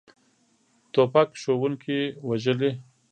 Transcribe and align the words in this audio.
توپک 0.93 1.29
ښوونکي 1.41 1.99
وژلي. 2.27 2.71